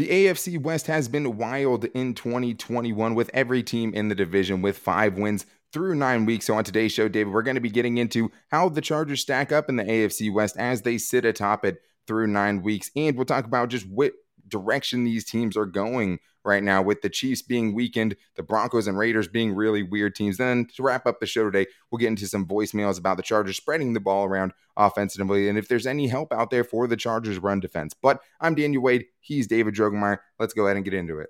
[0.00, 4.78] The AFC West has been wild in 2021 with every team in the division with
[4.78, 6.46] five wins through nine weeks.
[6.46, 9.52] So, on today's show, David, we're going to be getting into how the Chargers stack
[9.52, 12.90] up in the AFC West as they sit atop it through nine weeks.
[12.96, 14.12] And we'll talk about just what
[14.50, 18.98] direction these teams are going right now, with the Chiefs being weakened, the Broncos and
[18.98, 20.38] Raiders being really weird teams.
[20.38, 23.56] Then to wrap up the show today, we'll get into some voicemails about the Chargers
[23.56, 27.38] spreading the ball around offensively and if there's any help out there for the Chargers
[27.38, 27.94] run defense.
[27.94, 29.06] But I'm Daniel Wade.
[29.20, 30.18] He's David Drogemeyer.
[30.38, 31.28] Let's go ahead and get into it.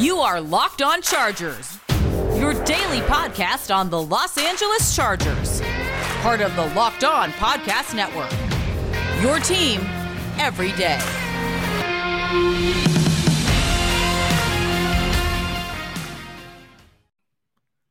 [0.00, 1.80] You are Locked On Chargers,
[2.38, 5.60] your daily podcast on the Los Angeles Chargers,
[6.20, 8.30] part of the Locked On Podcast Network.
[9.20, 9.80] Your team
[10.38, 11.00] every day.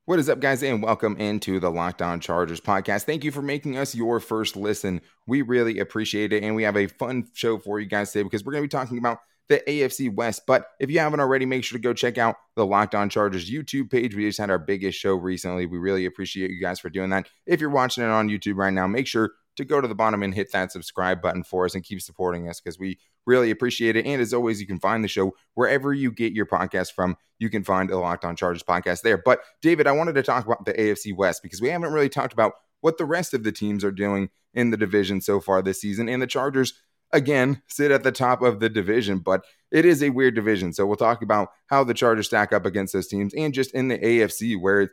[0.05, 3.03] What is up, guys, and welcome into the Locked On Chargers podcast.
[3.03, 5.01] Thank you for making us your first listen.
[5.27, 8.45] We really appreciate it, and we have a fun show for you guys today because
[8.45, 10.43] we're going to be talking about the AFC West.
[10.45, 13.49] But if you haven't already, make sure to go check out the Locked On Chargers
[13.49, 14.15] YouTube page.
[14.15, 15.65] We just had our biggest show recently.
[15.65, 17.27] We really appreciate you guys for doing that.
[17.45, 20.23] If you're watching it on YouTube right now, make sure to go to the bottom
[20.23, 23.95] and hit that subscribe button for us and keep supporting us because we really appreciate
[23.95, 24.05] it.
[24.05, 27.17] And as always, you can find the show wherever you get your podcast from.
[27.39, 29.17] You can find the Locked On Chargers podcast there.
[29.17, 32.33] But David, I wanted to talk about the AFC West because we haven't really talked
[32.33, 35.81] about what the rest of the teams are doing in the division so far this
[35.81, 36.07] season.
[36.07, 36.73] And the Chargers
[37.13, 40.73] again sit at the top of the division, but it is a weird division.
[40.73, 43.87] So we'll talk about how the Chargers stack up against those teams and just in
[43.87, 44.91] the AFC where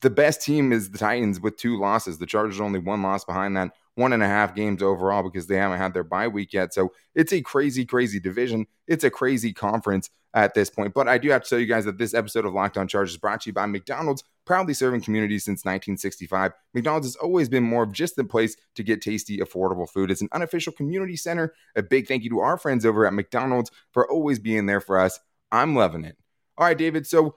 [0.00, 2.18] the best team is the Titans with two losses.
[2.18, 5.56] The Chargers only one loss behind that, one and a half games overall because they
[5.56, 6.72] haven't had their bye week yet.
[6.72, 8.66] So it's a crazy, crazy division.
[8.86, 10.94] It's a crazy conference at this point.
[10.94, 13.12] But I do have to tell you guys that this episode of Locked On Chargers
[13.12, 16.52] is brought to you by McDonald's, proudly serving communities since 1965.
[16.74, 20.10] McDonald's has always been more of just the place to get tasty, affordable food.
[20.10, 21.52] It's an unofficial community center.
[21.76, 24.98] A big thank you to our friends over at McDonald's for always being there for
[24.98, 25.20] us.
[25.50, 26.16] I'm loving it.
[26.56, 27.06] All right, David.
[27.06, 27.36] So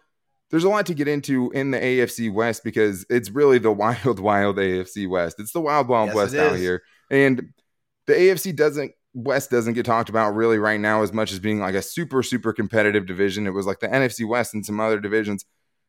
[0.55, 4.21] there's a lot to get into in the AFC West because it's really the wild,
[4.21, 5.35] wild AFC West.
[5.38, 6.61] It's the wild, wild Yes, West out is.
[6.61, 6.81] here.
[7.11, 7.49] And
[8.07, 11.59] the AFC doesn't West doesn't get talked about really right now as much as being
[11.59, 13.47] like a super, super competitive division.
[13.47, 15.44] It was like the NFC West and some other divisions.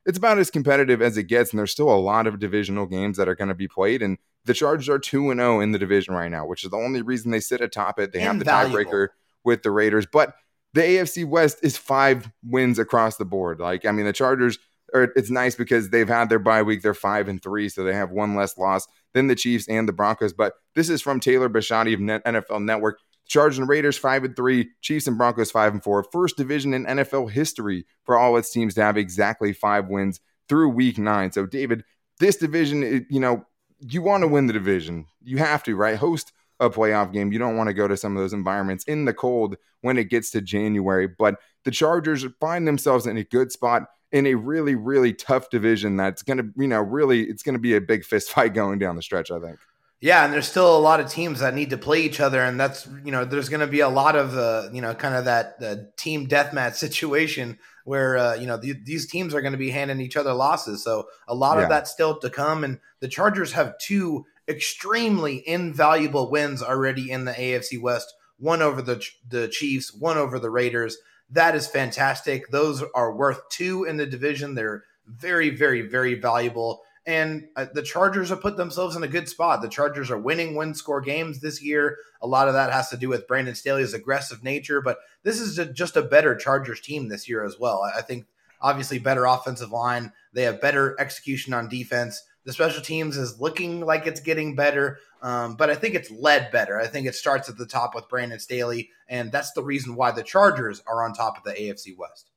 [0.04, 3.18] It's about as competitive as it gets, and there's still a lot of divisional games
[3.18, 4.02] that are going to be played.
[4.02, 6.76] And the Chargers are 2 and 0 in the division right now, which is the
[6.76, 8.12] only reason they sit atop it.
[8.12, 9.08] They have the tiebreaker
[9.44, 10.34] with the Raiders, but
[10.76, 13.60] the AFC West is five wins across the board.
[13.60, 14.58] Like, I mean, the Chargers
[14.92, 16.82] are it's nice because they've had their bye week.
[16.82, 19.94] They're five and three, so they have one less loss than the Chiefs and the
[19.94, 20.34] Broncos.
[20.34, 22.98] But this is from Taylor Bashadi of Net- NFL Network.
[23.26, 26.04] Chargers and Raiders five and three, Chiefs and Broncos five and four.
[26.12, 30.68] First division in NFL history for all its teams to have exactly five wins through
[30.68, 31.32] week nine.
[31.32, 31.84] So, David,
[32.20, 33.46] this division, you know,
[33.80, 35.06] you want to win the division.
[35.22, 35.96] You have to, right?
[35.96, 37.32] Host a playoff game.
[37.32, 40.04] You don't want to go to some of those environments in the cold when it
[40.10, 41.06] gets to January.
[41.06, 45.96] But the Chargers find themselves in a good spot in a really, really tough division
[45.96, 48.78] that's going to, you know, really, it's going to be a big fist fight going
[48.78, 49.58] down the stretch, I think.
[50.00, 52.60] Yeah, and there's still a lot of teams that need to play each other, and
[52.60, 55.24] that's you know there's going to be a lot of uh, you know kind of
[55.24, 59.58] that uh, team deathmatch situation where uh, you know the, these teams are going to
[59.58, 60.84] be handing each other losses.
[60.84, 61.62] So a lot Yeah.
[61.64, 67.24] of that still to come, and the Chargers have two extremely invaluable wins already in
[67.24, 68.14] the AFC West.
[68.38, 70.98] One over the the Chiefs, one over the Raiders.
[71.30, 72.50] That is fantastic.
[72.50, 74.54] Those are worth two in the division.
[74.54, 76.82] They're very, very, very valuable.
[77.06, 79.62] And uh, the Chargers have put themselves in a good spot.
[79.62, 81.98] The Chargers are winning win score games this year.
[82.20, 85.56] A lot of that has to do with Brandon Staley's aggressive nature, but this is
[85.58, 87.82] a, just a better Chargers team this year as well.
[87.82, 88.26] I, I think
[88.60, 90.12] obviously better offensive line.
[90.32, 92.22] They have better execution on defense.
[92.46, 96.50] The special teams is looking like it's getting better, um, but I think it's led
[96.50, 96.80] better.
[96.80, 100.12] I think it starts at the top with Brandon Staley, and that's the reason why
[100.12, 102.30] the Chargers are on top of the AFC West.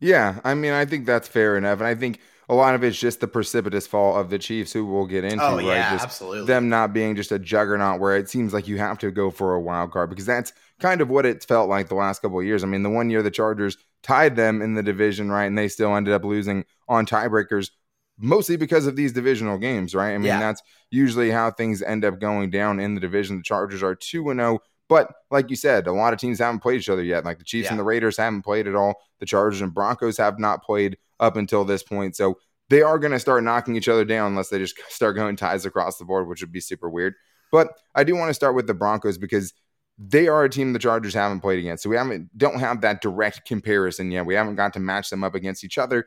[0.00, 1.78] Yeah, I mean, I think that's fair enough.
[1.78, 4.84] And I think a lot of it's just the precipitous fall of the Chiefs, who
[4.84, 5.64] we'll get into, Oh, right?
[5.76, 6.46] yeah, Just absolutely.
[6.46, 9.54] them not being just a juggernaut where it seems like you have to go for
[9.54, 12.44] a wild card because that's kind of what it's felt like the last couple of
[12.44, 12.64] years.
[12.64, 15.44] I mean, the one year the Chargers tied them in the division, right?
[15.46, 17.70] And they still ended up losing on tiebreakers,
[18.22, 20.12] mostly because of these divisional games, right?
[20.14, 20.38] I mean, Yeah.
[20.40, 23.36] that's usually how things end up going down in the division.
[23.36, 24.60] The Chargers are 2 and 0.
[24.88, 27.24] But like you said, a lot of teams haven't played each other yet.
[27.24, 29.00] Like the Chiefs and the Raiders haven't played at all.
[29.20, 32.14] The Chargers and Broncos have not played up until this point.
[32.14, 32.38] So
[32.68, 35.66] they are going to start knocking each other down unless they just start going ties
[35.66, 37.14] across the board, which would be super weird.
[37.50, 39.52] But I do want to start with the Broncos because
[39.98, 41.82] they are a team the Chargers haven't played against.
[41.82, 44.26] So we haven't don't have that direct comparison yet.
[44.26, 46.06] We haven't got to match them up against each other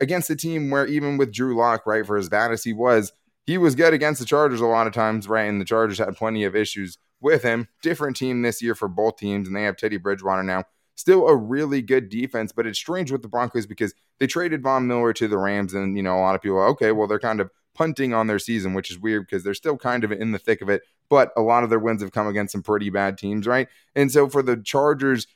[0.00, 3.12] against a team where even with Drew Lock, right, for as bad as he was,
[3.46, 5.48] he was good against the Chargers a lot of times, right?
[5.48, 7.68] And the Chargers had plenty of issues with him.
[7.82, 10.64] Different team this year for both teams, and they have Teddy Bridgewater now.
[10.96, 14.86] Still a really good defense, but it's strange with the Broncos because they traded Von
[14.86, 16.92] Miller to the Rams, and you know a lot of people are okay.
[16.92, 20.02] Well, they're kind of punting on their season, which is weird because they're still kind
[20.02, 20.82] of in the thick of it.
[21.08, 23.68] But a lot of their wins have come against some pretty bad teams, right?
[23.94, 25.26] And so for the Chargers,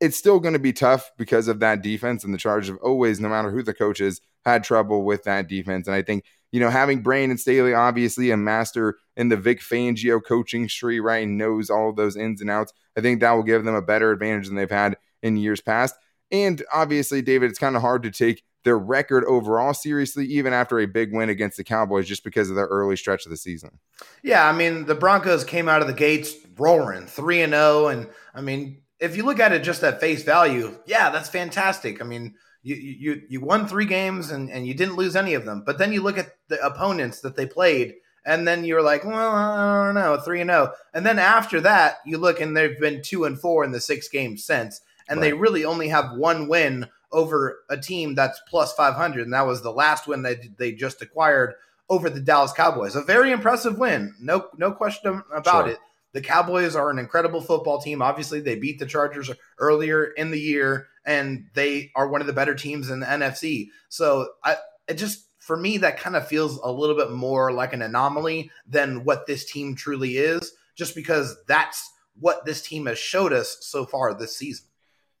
[0.00, 2.24] it's still going to be tough because of that defense.
[2.24, 5.48] And the charge of always, no matter who the coach is, had trouble with that
[5.48, 5.86] defense.
[5.86, 10.22] And I think, you know, having Brandon Staley, obviously a master in the Vic Fangio
[10.24, 13.64] coaching tree, right, and knows all those ins and outs, I think that will give
[13.64, 15.96] them a better advantage than they've had in years past.
[16.30, 20.78] And obviously, David, it's kind of hard to take their record overall seriously, even after
[20.78, 23.78] a big win against the Cowboys, just because of their early stretch of the season.
[24.22, 27.88] Yeah, I mean, the Broncos came out of the gates roaring, 3 and 0.
[27.88, 32.00] And I mean, if you look at it just at face value, yeah, that's fantastic.
[32.00, 35.44] I mean, you you you won three games and, and you didn't lose any of
[35.44, 35.62] them.
[35.64, 37.94] But then you look at the opponents that they played,
[38.26, 40.72] and then you're like, well, I don't know, three and zero.
[40.94, 44.08] And then after that, you look and they've been two and four in the six
[44.08, 45.28] games since, and right.
[45.28, 49.46] they really only have one win over a team that's plus five hundred, and that
[49.46, 51.54] was the last win they they just acquired
[51.88, 52.96] over the Dallas Cowboys.
[52.96, 55.74] A very impressive win, no no question about sure.
[55.74, 55.78] it.
[56.18, 58.02] The Cowboys are an incredible football team.
[58.02, 59.30] Obviously, they beat the Chargers
[59.60, 63.68] earlier in the year, and they are one of the better teams in the NFC.
[63.88, 64.56] So I
[64.88, 68.50] it just for me that kind of feels a little bit more like an anomaly
[68.66, 71.88] than what this team truly is, just because that's
[72.18, 74.66] what this team has showed us so far this season.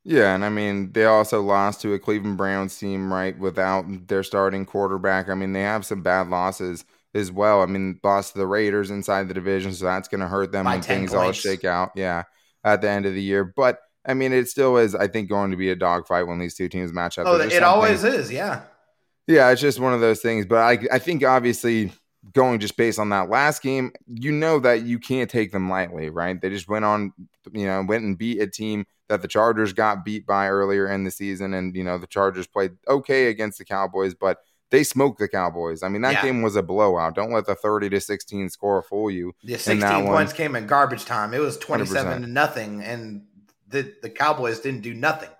[0.02, 4.24] Yeah, and I mean they also lost to a Cleveland Browns team, right, without their
[4.24, 5.28] starting quarterback.
[5.28, 6.84] I mean they have some bad losses
[7.14, 7.62] as well.
[7.62, 10.64] I mean, lost to the Raiders inside the division, so that's going to hurt them
[10.64, 11.14] By when things points.
[11.14, 11.90] all shake out.
[11.94, 12.24] Yeah,
[12.64, 14.94] at the end of the year, but I mean, it still is.
[14.94, 17.26] I think going to be a dogfight when these two teams match up.
[17.26, 18.30] Oh, it always is.
[18.32, 18.62] Yeah.
[19.26, 20.46] Yeah, it's just one of those things.
[20.46, 21.92] But I, I think obviously
[22.32, 26.08] going just based on that last game, you know that you can't take them lightly,
[26.08, 26.40] right?
[26.40, 27.12] They just went on,
[27.52, 31.04] you know, went and beat a team that the Chargers got beat by earlier in
[31.04, 34.38] the season, and you know the Chargers played okay against the Cowboys, but
[34.70, 35.82] they smoked the Cowboys.
[35.82, 36.22] I mean, that yeah.
[36.22, 37.14] game was a blowout.
[37.14, 39.34] Don't let the 30 to 16 score fool you.
[39.42, 41.34] The 16 points came in garbage time.
[41.34, 42.20] It was 27 100%.
[42.22, 43.26] to nothing, and
[43.68, 45.30] the, the Cowboys didn't do nothing.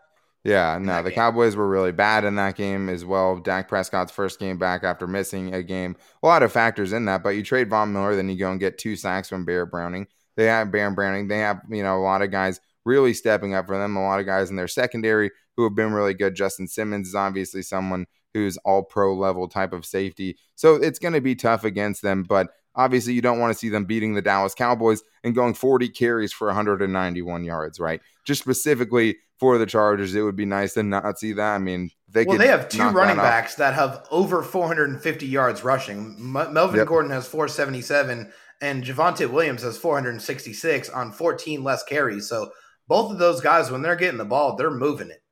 [0.44, 1.16] Yeah, no, the game.
[1.16, 3.36] Cowboys were really bad in that game as well.
[3.36, 5.96] Dak Prescott's first game back after missing a game.
[6.22, 8.60] A lot of factors in that, but you trade Von Miller, then you go and
[8.60, 10.06] get two sacks from Baron Browning.
[10.36, 11.28] They have Baron Browning.
[11.28, 13.96] They have, you know, a lot of guys really stepping up for them.
[13.96, 16.34] A lot of guys in their secondary who have been really good.
[16.34, 20.38] Justin Simmons is obviously someone who's all pro level type of safety.
[20.54, 23.68] So it's going to be tough against them, but obviously you don't want to see
[23.68, 28.00] them beating the Dallas Cowboys and going 40 carries for 191 yards, right?
[28.24, 31.54] Just specifically for the Chargers, it would be nice to not see that.
[31.54, 35.62] I mean, they well, they have two running that backs that have over 450 yards
[35.62, 36.16] rushing.
[36.18, 36.88] M- Melvin yep.
[36.88, 42.28] Gordon has 477 and Javonte Williams has 466 on 14 less carries.
[42.28, 42.50] So
[42.88, 45.22] both of those guys, when they're getting the ball, they're moving it.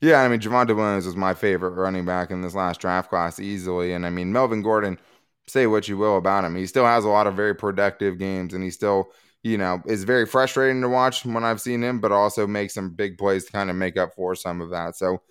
[0.00, 3.38] Yeah, I mean Javonte Williams was my favorite running back in this last draft class
[3.38, 4.98] easily, and I mean Melvin Gordon.
[5.46, 8.54] Say what you will about him, he still has a lot of very productive games,
[8.54, 9.10] and he still,
[9.42, 12.90] you know, is very frustrating to watch when I've seen him, but also makes some
[12.90, 14.96] big plays to kind of make up for some of that.
[14.96, 15.22] So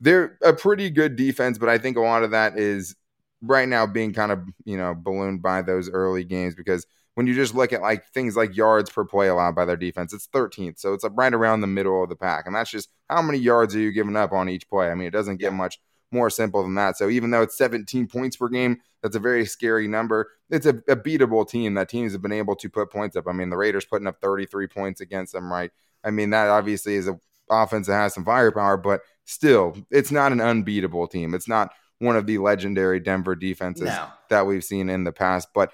[0.00, 2.94] they're a pretty good defense, but I think a lot of that is
[3.42, 7.34] right now being kind of you know ballooned by those early games because when you
[7.34, 10.78] just look at like things like yards per play allowed by their defense, it's 13th.
[10.78, 12.46] So it's right around the middle of the pack.
[12.46, 14.90] And that's just how many yards are you giving up on each play?
[14.90, 15.78] I mean, it doesn't get much
[16.10, 16.96] more simple than that.
[16.96, 20.30] So even though it's 17 points per game, that's a very scary number.
[20.50, 23.28] It's a, a beatable team that teams have been able to put points up.
[23.28, 25.70] I mean, the Raiders putting up 33 points against them, right?
[26.02, 27.18] I mean, that obviously is a
[27.50, 31.34] offense that has some firepower, but still, it's not an unbeatable team.
[31.34, 34.06] It's not one of the legendary Denver defenses no.
[34.30, 35.48] that we've seen in the past.
[35.54, 35.72] But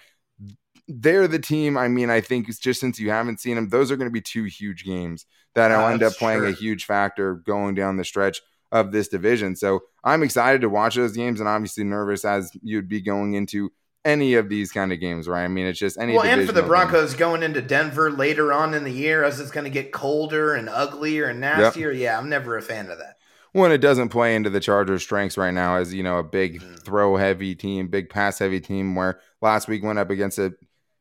[0.90, 1.76] they're the team.
[1.76, 4.12] I mean, I think it's just since you haven't seen them, those are going to
[4.12, 6.48] be two huge games that will end up playing true.
[6.48, 8.40] a huge factor going down the stretch
[8.72, 9.56] of this division.
[9.56, 13.70] So I'm excited to watch those games and obviously nervous as you'd be going into
[14.04, 15.44] any of these kind of games, right?
[15.44, 16.14] I mean, it's just any.
[16.14, 17.18] Well, and for the Broncos game.
[17.18, 20.68] going into Denver later on in the year as it's going to get colder and
[20.68, 21.92] uglier and nastier.
[21.92, 22.00] Yep.
[22.00, 23.16] Yeah, I'm never a fan of that.
[23.52, 26.62] When it doesn't play into the Chargers' strengths right now, as you know, a big
[26.62, 26.84] mm.
[26.84, 30.54] throw heavy team, big pass heavy team, where last week went up against a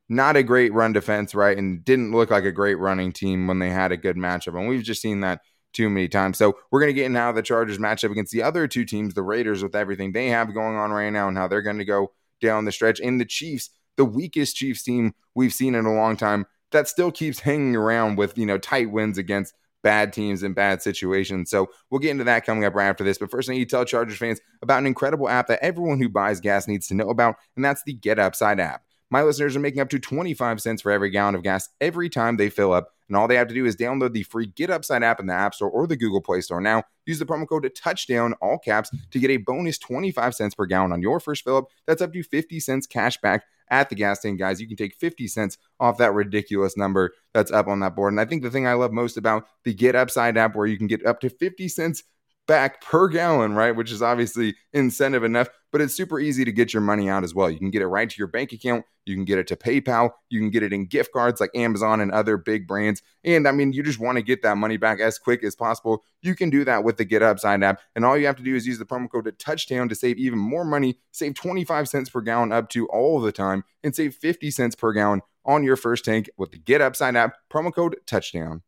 [0.09, 1.57] not a great run defense, right?
[1.57, 4.57] And didn't look like a great running team when they had a good matchup.
[4.59, 6.37] And we've just seen that too many times.
[6.37, 9.21] So we're going to get now the Chargers matchup against the other two teams, the
[9.21, 12.11] Raiders, with everything they have going on right now and how they're going to go
[12.41, 12.99] down the stretch.
[12.99, 17.11] And the Chiefs, the weakest Chiefs team we've seen in a long time, that still
[17.11, 21.49] keeps hanging around with, you know, tight wins against bad teams and bad situations.
[21.49, 23.17] So we'll get into that coming up right after this.
[23.17, 26.09] But first, I need to tell Chargers fans about an incredible app that everyone who
[26.09, 28.83] buys gas needs to know about, and that's the Get Upside app.
[29.11, 32.37] My listeners are making up to 25 cents for every gallon of gas every time
[32.37, 32.93] they fill up.
[33.07, 35.33] And all they have to do is download the free Get Upside app in the
[35.33, 36.83] App Store or the Google Play Store now.
[37.07, 40.91] Use the promo code touchdown, all caps, to get a bonus 25 cents per gallon
[40.91, 41.65] on your first fill up.
[41.87, 44.61] That's up to 50 cents cash back at the gas station, guys.
[44.61, 48.13] You can take 50 cents off that ridiculous number that's up on that board.
[48.13, 50.77] And I think the thing I love most about the Get Upside app, where you
[50.77, 52.03] can get up to 50 cents
[52.49, 53.75] back per gallon, right?
[53.75, 57.35] Which is obviously incentive enough, but it's super easy to get your money out as
[57.35, 57.47] well.
[57.47, 58.85] You can get it right to your bank account.
[59.05, 60.09] You can get it to PayPal.
[60.29, 63.03] You can get it in gift cards like Amazon and other big brands.
[63.23, 66.03] And I mean, you just want to get that money back as quick as possible.
[66.23, 67.81] You can do that with the Get Upside app.
[67.95, 70.17] And all you have to do is use the promo code to touchdown to save
[70.17, 74.15] even more money, save 25 cents per gallon up to all the time, and save
[74.15, 77.97] 50 cents per gallon on your first tank with the Get Upside app, promo code
[78.07, 78.63] touchdown.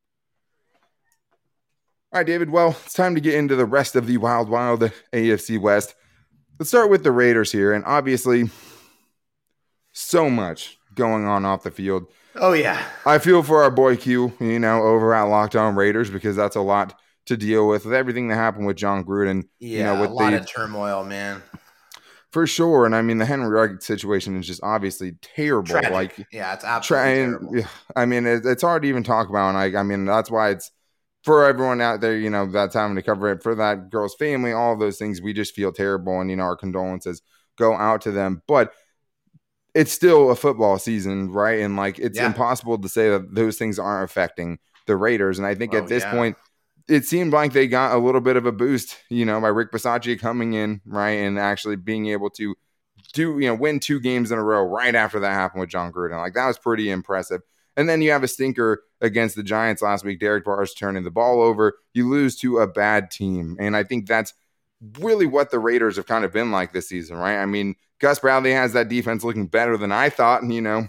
[2.14, 2.50] All right, David.
[2.50, 4.82] Well, it's time to get into the rest of the wild, wild
[5.14, 5.96] AFC West.
[6.60, 7.72] Let's start with the Raiders here.
[7.72, 8.50] And obviously,
[9.94, 12.08] so much going on off the field.
[12.36, 12.84] Oh, yeah.
[13.06, 16.58] I feel for our boy Q, you know, over at Locked On Raiders because that's
[16.58, 19.44] a lot to deal with with everything that happened with Jon Gruden.
[19.60, 21.42] Yeah, you know, with a lot the, of turmoil, man.
[22.32, 22.86] for sure.
[22.86, 25.70] And I mean, the Henry Rugg situation is just obviously terrible.
[25.70, 25.92] Tragic.
[25.92, 27.70] Like, yeah, it's absolutely trying terrible.
[27.96, 30.50] i mean it, it's hard to even talk about and I, I mean that's why
[30.50, 30.72] it's
[31.24, 34.52] for everyone out there you know that's having to cover it for that girl's family
[34.52, 37.22] all those things we just feel terrible and you know our condolences
[37.58, 38.74] go out to them but
[39.74, 42.28] it's still a football season right and like it's Yeah.
[42.28, 45.88] impossible to say that those things aren't affecting the raiders and i think Oh, at
[45.88, 46.12] this yeah.
[46.12, 46.38] point
[46.88, 49.70] it seemed like they got a little bit of a boost, you know, by Rich
[49.72, 52.54] Bisaccia coming in, right, and actually being able to
[53.14, 55.94] do, you know, win two games in a row right after that happened with Jon
[55.94, 56.18] Gruden.
[56.18, 57.42] Like that was pretty impressive.
[57.78, 60.20] And then you have a stinker against the Giants last week.
[60.20, 61.76] Derek Carr's turning the ball over.
[61.94, 64.34] You lose to a bad team, and I think that's
[65.00, 67.38] really what the Raiders have kind of been like this season, right?
[67.38, 70.88] I mean, Gus Bradley has that defense looking better than I thought, and you know,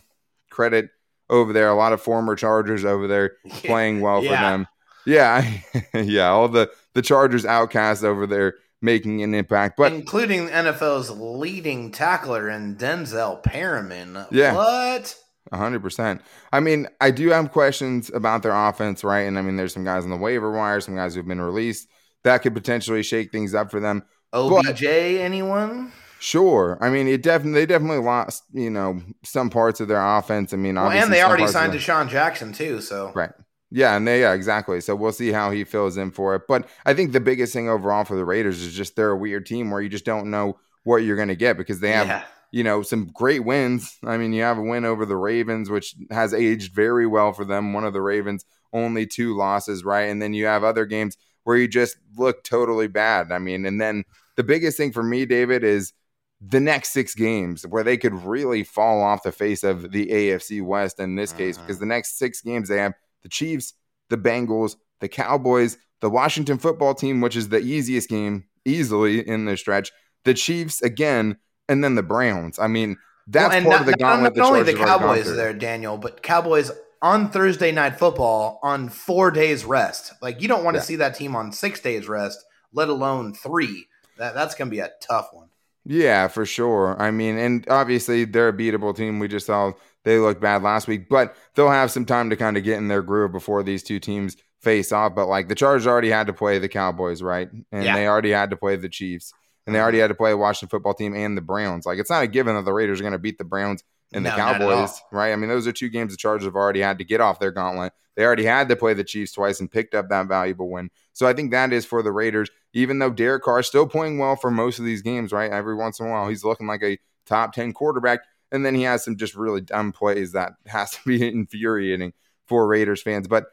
[0.51, 0.91] credit
[1.29, 1.69] over there.
[1.69, 4.67] A lot of former Chargers over there playing well for them.
[5.05, 5.51] Yeah,
[5.95, 9.77] yeah, all the the Chargers outcasts over there making an impact.
[9.77, 14.27] But including NFL's leading tackler in Denzel Perryman.
[14.31, 14.55] Yeah.
[14.55, 15.17] What?
[15.53, 16.23] Hundred percent.
[16.53, 19.23] I mean, I do have questions about their offense, right?
[19.23, 21.89] And I mean, there's some guys on the waiver wire, some guys who've been released
[22.25, 24.05] that could potentially shake things up for them.
[24.33, 25.93] OBJ, anyone?
[26.21, 26.79] Sure.
[26.81, 30.53] I mean, it definitely they definitely lost, you know, some parts of their offense.
[30.53, 32.81] I mean, Well, obviously and they already signed DeSean Jackson too.
[32.81, 33.33] So Right.
[33.75, 34.81] Yeah, and they yeah, exactly.
[34.83, 36.43] So we'll see how he fills in for it.
[36.47, 39.47] But I think the biggest thing overall for the Raiders is just they're a weird
[39.47, 42.25] team where you just don't know what you're going to get because they have yeah,
[42.53, 43.99] you know some great wins.
[44.05, 47.45] I mean, you have a win over the Ravens, which has aged very well for
[47.45, 47.73] them.
[47.73, 50.09] One of the Ravens only two losses, right?
[50.09, 53.33] And then you have other games where you just look totally bad.
[53.33, 54.05] I mean, and then
[54.37, 55.93] the biggest thing for me, David, is
[56.41, 60.61] the next six games where they could really fall off the face of the AFC
[60.63, 61.61] West in this case, Mhm.
[61.61, 63.75] because the next six games they have the Chiefs,
[64.09, 69.45] the Bengals, the Cowboys, the Washington football team, which is the easiest game easily in
[69.45, 69.93] the stretch,
[70.25, 71.37] the Chiefs again,
[71.69, 72.59] and then the Browns.
[72.59, 74.37] I mean, that's Well, part not, of the not- gauntlet.
[74.37, 79.65] Not, only the Cowboys there, Daniel, but Cowboys on Thursday night football on four days
[79.65, 80.13] rest.
[80.23, 80.85] Like you don't want to Yeah.
[80.85, 83.87] see that team on six days rest, let alone three.
[84.19, 85.49] That that's gonna be a tough one.
[85.85, 86.97] Yeah, for sure.
[87.01, 89.19] I mean, and obviously they're a beatable team.
[89.19, 89.73] We just saw
[90.05, 92.87] they looked bad last week, but they'll have some time to kind of get in
[92.89, 95.15] their groove before these two teams face off.
[95.17, 97.49] But like the Chargers already had to play the Cowboys, right?
[97.73, 97.97] And Yeah.
[97.97, 99.33] they already had to play the Chiefs.
[99.67, 101.87] And they already had to play a Washington football team and the Browns.
[101.87, 104.27] Like it's not a given that the Raiders are going to beat the Browns and
[104.27, 105.33] the No, Cowboys, right?
[105.33, 107.53] I mean, those are two games the Chargers have already had to get off their
[107.53, 107.93] gauntlet.
[108.17, 110.91] They already had to play the Chiefs twice and picked up that valuable win.
[111.13, 114.19] So I think that is for the Raiders, even though Derek Carr is still playing
[114.19, 115.51] well for most of these games, right?
[115.51, 118.21] Every once in a while, he's looking like a top 10 quarterback.
[118.51, 122.13] And then he has some just really dumb plays that has to be infuriating
[122.47, 123.29] for Raiders fans.
[123.29, 123.47] But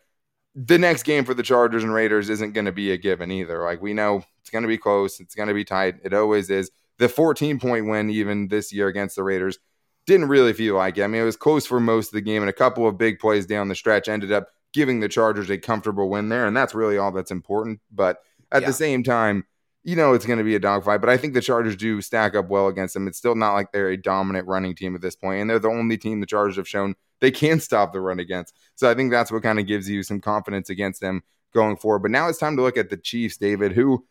[0.66, 3.64] the next game for the Chargers and Raiders isn't going to be a given either.
[3.64, 5.96] Like we know it's going to be close, it's going to be tight.
[6.04, 6.70] It always is.
[6.98, 9.58] The 14 point win, even this year against the Raiders,
[10.06, 11.04] didn't really feel like it.
[11.04, 13.20] I mean, it was close for most of the game, and a couple of big
[13.20, 16.76] plays down the stretch ended up giving the Chargers a comfortable win there, and that's
[16.76, 17.80] really all that's important.
[17.92, 18.18] But
[18.52, 18.68] at Yeah.
[18.68, 19.46] the same time,
[19.90, 21.02] you know it's going to be a dogfight.
[21.02, 23.08] But I think the Chargers do stack up well against them.
[23.08, 25.70] It's still not like they're a dominant running team at this point, and they're the
[25.70, 28.56] only team the Chargers have shown they can stop the run against.
[28.76, 31.24] So I think that's what kind of gives you some confidence against them
[31.56, 32.00] going forward.
[32.00, 34.06] But now it's time to look at the Chiefs, David, who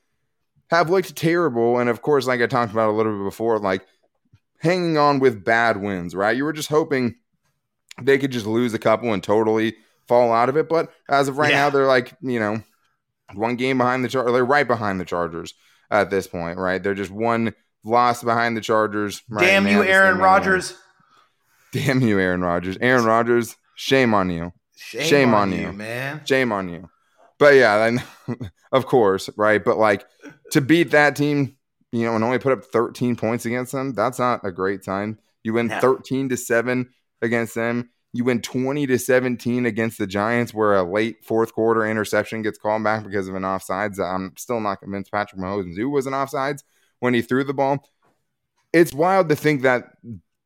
[0.71, 1.79] have looked terrible.
[1.79, 3.87] And of course, like I talked about a little bit before, like
[4.59, 6.37] hanging on with bad wins, right?
[6.37, 7.15] You were just hoping
[8.03, 9.77] they could just lose a couple and totally
[10.09, 10.69] fall out of it.
[10.69, 11.65] But as of right Yeah.
[11.65, 12.63] now, they're like, you know,
[13.35, 14.33] one game behind the Chargers.
[14.33, 15.55] They're right behind the Chargers
[15.91, 16.83] at this point, right?
[16.83, 17.55] They're just one
[17.85, 19.23] loss behind the Chargers.
[19.29, 19.47] Right?
[19.47, 20.75] Damn you, Aaron Rodgers.
[21.73, 22.77] Damn you, Aaron Rodgers.
[22.81, 24.53] Aaron Rodgers, shame on you.
[24.77, 25.73] Shame, Shame on, on you, you.
[25.73, 26.21] man.
[26.25, 26.89] Shame on you.
[27.39, 28.03] But yeah, then
[28.73, 29.63] of course, right?
[29.63, 30.05] But like
[30.53, 31.57] to beat that team,
[31.93, 35.19] you know, and only put up 13 points against them, that's not a great sign.
[35.43, 35.81] You win No.
[35.81, 36.89] 13 to 7
[37.23, 37.91] against them.
[38.13, 42.59] You win 20 to 17 against the Giants, where a late fourth quarter interception gets
[42.59, 44.01] called back because of an offsides.
[44.01, 46.63] I'm still not convinced Patrick Mahomes knew was an offsides
[47.01, 47.89] when he threw the ball.
[48.73, 49.93] It's wild to think that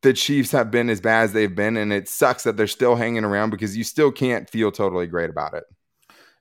[0.03, 2.97] the Chiefs have been as bad as they've been, and it sucks that they're still
[2.97, 5.65] hanging around because you still can't feel totally great about it.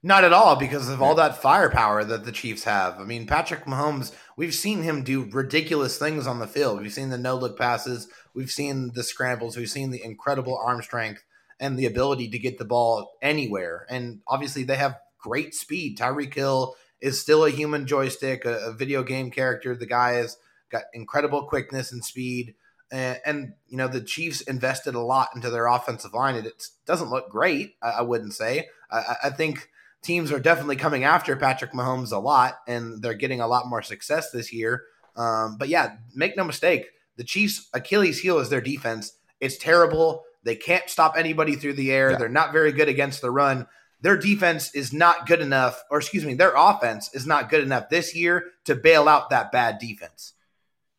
[0.04, 2.98] Not at all because of all that firepower that the Chiefs have.
[2.98, 6.80] I mean, Patrick Mahomes, we've seen him do ridiculous things on the field.
[6.80, 10.82] We've seen the no look passes, we've seen the scrambles, we've seen the incredible arm
[10.82, 11.22] strength
[11.60, 13.86] and the ability to get the ball anywhere.
[13.88, 15.98] And obviously, they have great speed.
[15.98, 19.76] Tyreek Hill is still a human joystick, a, a video game character.
[19.76, 20.36] The guy has
[20.70, 22.54] got incredible quickness and speed.
[22.90, 26.34] And, and, you know, the Chiefs invested a lot into their offensive line.
[26.34, 28.68] It, it doesn't look great, I, I wouldn't say.
[28.90, 29.68] I, I- I think
[30.02, 33.82] teams are definitely coming after Patrick Mahomes a lot, and they're getting a lot more
[33.82, 34.82] success this year.
[35.16, 36.86] Um, but yeah, make no mistake,
[37.16, 39.12] the Chiefs' Achilles heel is their defense.
[39.40, 40.24] It's terrible.
[40.44, 42.12] They can't stop anybody through the air.
[42.12, 42.18] Yeah.
[42.18, 43.66] They're not very good against the run.
[44.00, 47.88] Their defense is not good enough, or excuse me, their offense is not good enough
[47.88, 50.32] this year to bail out that bad defense.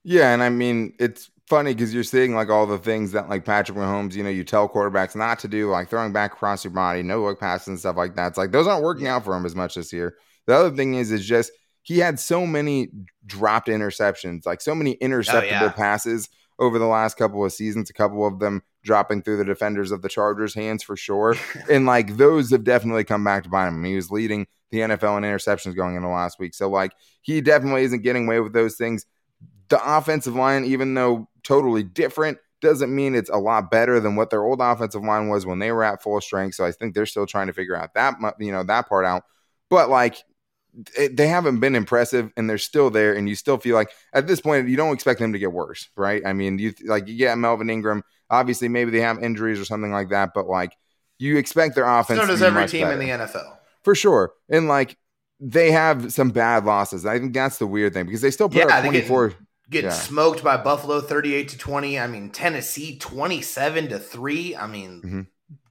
[0.03, 3.45] Yeah, and I mean it's funny because you're seeing like all the things that like
[3.45, 6.71] Patrick Mahomes, you know, you tell quarterbacks not to do, like throwing back across your
[6.71, 8.27] body, no look passes and stuff like that.
[8.27, 10.15] It's like those aren't working out for him as much this year.
[10.45, 11.51] The other thing is, is just
[11.83, 12.89] he had so many
[13.25, 15.71] dropped interceptions, like so many interceptable yeah.
[15.71, 17.89] passes over the last couple of seasons.
[17.89, 21.35] A couple of them dropping through the defenders of the Chargers' hands for sure,
[21.69, 23.83] and like those have definitely come back to bite him.
[23.83, 27.83] He was leading the NFL in interceptions going into last week, so like he definitely
[27.83, 29.05] isn't getting away with those things
[29.73, 34.29] the offensive line, even though totally different, doesn't mean it's a lot better than what
[34.29, 36.55] their old offensive line was when they were at full strength.
[36.55, 39.23] So I think they're still trying to figure out that you know that part out.
[39.69, 40.17] But like
[40.97, 44.27] it, they haven't been impressive, and they're still there, and you still feel like at
[44.27, 46.21] this point you don't expect them to get worse, right?
[46.25, 48.03] I mean, you like you get Melvin Ingram.
[48.29, 50.75] Obviously, maybe they have injuries or something like that, but like
[51.19, 52.19] you expect their offense.
[52.19, 53.57] So does every team better in the NFL.
[53.83, 54.33] for sure.
[54.49, 54.97] And like
[55.39, 57.05] they have some bad losses.
[57.05, 59.33] I think that's the weird thing because they still put Yeah, up they get- 24.
[59.69, 59.89] Get Yeah.
[59.91, 61.99] smoked by Buffalo 38 to 20.
[61.99, 64.55] I mean, Tennessee 27 to 3.
[64.55, 65.27] I mean, Mhm.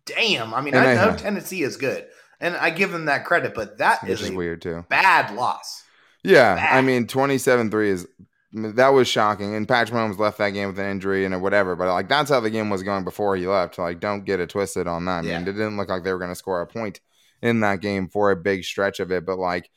[0.07, 0.55] damn.
[0.55, 2.07] I mean, And I know have- Tennessee is good.
[2.43, 4.85] And I give them that credit, but that is, is weird too.
[4.91, 5.85] bad loss.
[6.25, 6.77] Yeah, bad.
[6.77, 8.07] I mean, 27-3 is
[8.53, 9.55] that was shocking.
[9.55, 12.41] And Patrick Mahomes left that game with an injury and whatever, but like that's how
[12.41, 13.79] the game was going before he left.
[13.79, 15.19] Like, don't get it twisted on that.
[15.19, 15.41] I mean, Yeah.
[15.41, 17.01] it didn't look like they were going to score a point
[17.41, 19.25] in that game for a big stretch of it.
[19.25, 19.71] But like,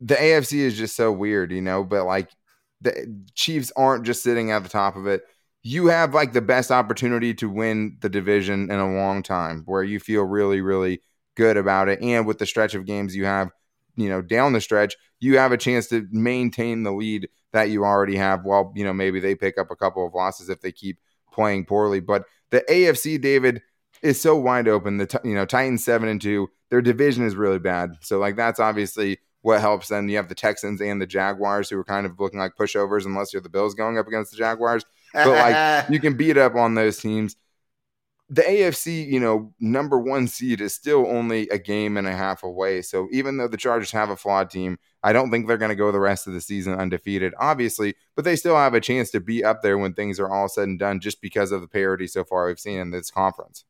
[0.00, 1.82] the AFC is just so weird, you know.
[1.84, 2.28] But like,
[2.80, 5.22] the Chiefs aren't just sitting at the top of it.
[5.62, 9.82] You have like the best opportunity to win the division in a long time, where
[9.82, 11.02] you feel really, really
[11.36, 12.00] good about it.
[12.02, 13.50] And with the stretch of games you have,
[13.96, 17.84] you know, down the stretch, you have a chance to maintain the lead that you
[17.84, 20.72] already have while, you know, maybe they pick up a couple of losses if they
[20.72, 20.98] keep
[21.32, 22.00] playing poorly.
[22.00, 23.62] But the AFC, David,
[24.02, 24.98] is so wide open.
[24.98, 27.96] The, you know, Titans 7 and 2, their division is really bad.
[28.00, 30.08] So, like, that's obviously what helps them.
[30.08, 33.32] You have the Texans and the Jaguars who are kind of looking like pushovers unless
[33.32, 36.74] you're the Bills going up against the Jaguars but like you can beat up on
[36.74, 37.36] those teams.
[38.32, 42.44] The AFC, you know, number one seed is still only a game and a half
[42.44, 42.80] away.
[42.80, 45.74] So even though the Chargers have a flawed team, I don't think they're going to
[45.74, 49.20] go the rest of the season undefeated, obviously, but they still have a chance to
[49.20, 52.06] be up there when things are all said and done just because of the parity
[52.06, 53.64] so far we've seen in this conference.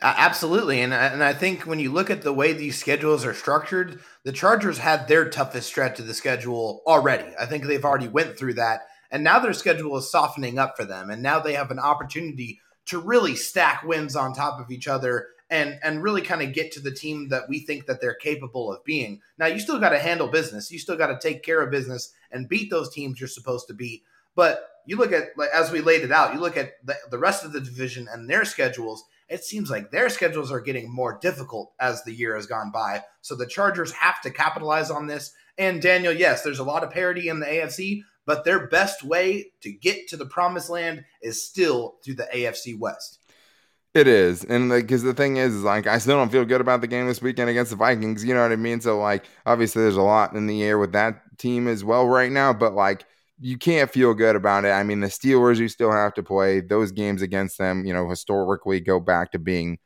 [0.00, 4.00] Absolutely, and and I think when you look at the way these schedules are structured,
[4.24, 7.32] the Chargers had their toughest stretch of the schedule already.
[7.40, 10.84] I think they've already went through that, and now their schedule is softening up for
[10.84, 14.88] them, and now they have an opportunity to really stack wins on top of each
[14.88, 18.14] other and and really kind of get to the team that we think that they're
[18.14, 19.20] capable of being.
[19.38, 22.12] Now you still got to handle business, you still got to take care of business
[22.32, 24.02] and beat those teams you're supposed to beat,
[24.34, 27.44] but you look at as we laid it out, you look at the, the rest
[27.44, 31.72] of the division and their schedules it seems like their schedules are getting more difficult
[31.80, 33.02] as the year has gone by.
[33.22, 35.32] So the Chargers have to capitalize on this.
[35.58, 39.52] And Daniel, yes, there's a lot of parity in the AFC, but their best way
[39.62, 43.20] to get to the promised land is still through the AFC West.
[43.94, 46.82] It is, and because the thing is, is like I still don't feel good about
[46.82, 48.22] the game this weekend against the Vikings.
[48.22, 48.82] You know what I mean?
[48.82, 52.30] So like, obviously, there's a lot in the air with that team as well right
[52.30, 52.52] now.
[52.52, 53.06] But like,
[53.40, 54.72] you can't feel good about it.
[54.72, 57.86] I mean, the Steelers, you still have to play those games against them.
[57.86, 59.78] You know, historically go back to being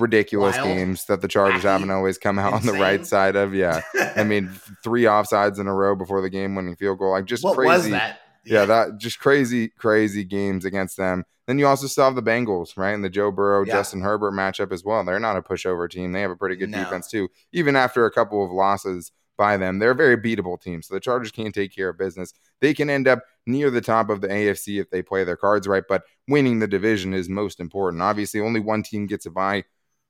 [0.00, 0.68] ridiculous Wild.
[0.68, 1.72] games that the Chargers Wacky.
[1.72, 3.54] haven't always come out on the right side of.
[3.54, 3.80] Yeah.
[4.16, 4.48] I mean,
[4.84, 7.10] three offsides in a row before the game winning field goal.
[7.12, 7.68] Like just what crazy.
[7.70, 8.20] was that?
[8.44, 11.24] Yeah, that just crazy, crazy games against them.
[11.46, 12.94] Then you also still have the Bengals, right?
[12.94, 13.74] And the Joe Burrow, Yeah.
[13.74, 15.04] Justin Herbert matchup as well.
[15.04, 16.12] They're not a pushover team.
[16.12, 16.78] They have a pretty good No.
[16.78, 17.28] defense too.
[17.52, 20.80] Even after a couple of losses by them, they're a very beatable team.
[20.82, 22.32] So the Chargers can take care of business.
[22.60, 25.66] They can end up near the top of the AFC if they play their cards
[25.66, 28.02] right, but winning the division is most important.
[28.02, 29.64] Obviously, only one team gets a bye.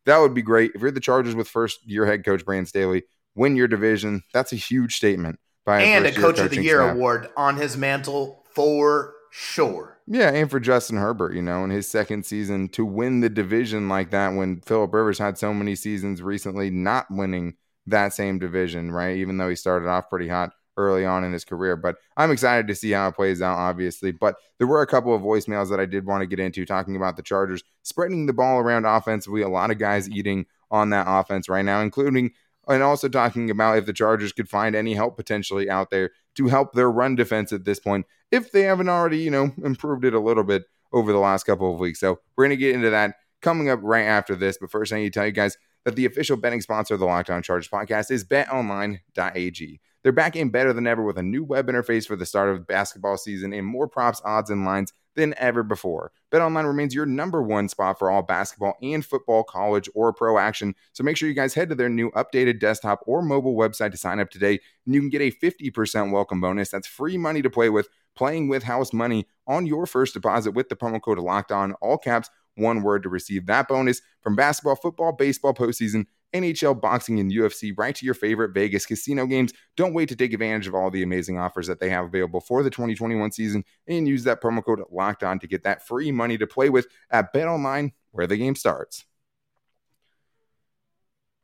[0.06, 0.72] That would be great.
[0.74, 3.02] If you're the Chargers with first year head coach Brandon Staley,
[3.34, 4.22] win your division.
[4.32, 6.94] That's a huge statement by and a coach of the year staff.
[6.94, 9.98] award on his mantle for sure.
[10.06, 13.88] Yeah, and for Justin Herbert, you know, in his second season to win the division
[13.88, 17.54] like that when Philip Rivers had so many seasons recently not winning
[17.86, 19.16] that same division, right?
[19.16, 21.76] Even though he started off pretty hot early on in his career.
[21.76, 24.12] But I'm excited to see how it plays out, obviously.
[24.12, 26.96] But there were a couple of voicemails that I did want to get into talking
[26.96, 29.42] about the Chargers spreading the ball around offensively.
[29.42, 32.33] A lot of guys eating on that offense right now, including
[32.68, 36.48] and also talking about if the Chargers could find any help potentially out there to
[36.48, 40.14] help their run defense at this point, if they haven't already, you know, improved it
[40.14, 42.00] a little bit over the last couple of weeks.
[42.00, 44.59] So we're going to get into that coming up right after this.
[44.59, 47.06] But first, I need to tell you guys that the official betting sponsor of the
[47.06, 49.80] Locked On Chargers podcast is betonline.ag.
[50.02, 52.66] They're back in better than ever with a new web interface for the start of
[52.66, 56.12] basketball season and more props, odds, and lines than ever before.
[56.32, 60.74] BetOnline remains your number one spot for all basketball and football, college, or pro action.
[60.92, 63.98] So make sure you guys head to their new updated desktop or mobile website to
[63.98, 66.70] sign up today, and you can get a 50% welcome bonus.
[66.70, 70.68] That's free money to play with, playing with house money on your first deposit with
[70.68, 74.76] the promo code Locked On, all caps, one word to receive that bonus from basketball,
[74.76, 76.06] football, baseball postseason.
[76.32, 79.52] NHL, boxing, and UFC right to your favorite Vegas casino games.
[79.76, 82.62] Don't wait to take advantage of all the amazing offers that they have available for
[82.62, 86.38] the 2021 season and use that promo code locked on to get that free money
[86.38, 89.04] to play with at BetOnline where the game starts.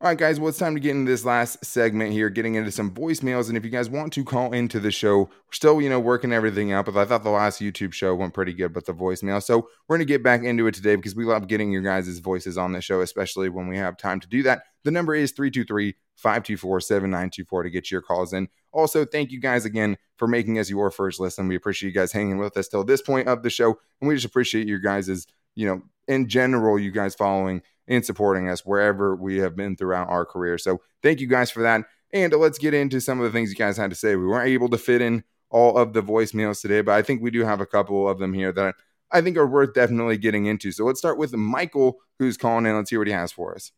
[0.03, 2.71] All right, guys, well, it's time to get into this last segment here, getting into
[2.71, 3.49] some voicemails.
[3.49, 6.35] And if you guys want to call into the show, we're still, you know, working
[6.35, 6.85] everything out.
[6.85, 9.43] But I thought the last YouTube show went pretty good with the voicemail.
[9.43, 12.19] So we're going to get back into it today because we love getting your guys'
[12.19, 14.65] voices on the show, especially when we have time to do that.
[14.85, 18.49] The number is 323 524 7924 to get your calls in.
[18.73, 21.49] Also, thank you guys again for making us your first listen.
[21.49, 23.79] We appreciate you guys hanging with us till this point of the show.
[24.03, 28.49] And we just appreciate your guys' you know, in general, you guys following and supporting
[28.49, 30.59] us wherever we have been throughout our career.
[30.59, 31.83] So thank you guys for that.
[32.13, 34.17] And let's get into some of the things you guys had to say.
[34.17, 37.31] We weren't able to fit in all of the voicemails today, but I think we
[37.31, 38.75] do have a couple of them here that
[39.11, 40.73] I think are worth definitely getting into.
[40.73, 42.77] So let's start with Michael, who's calling in.
[42.77, 43.73] Let's hear what he has for us.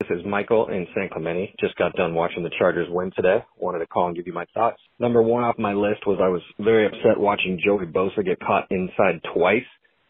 [0.00, 1.54] This is Michael in San Clemente.
[1.60, 3.44] Just got done watching the Chargers win today.
[3.56, 4.78] Wanted to call and give you my thoughts.
[4.98, 8.66] Number one off my list was I was very upset watching Joey Bosa get caught
[8.70, 9.62] inside twice